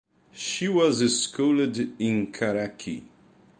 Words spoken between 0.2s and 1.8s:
She was schooled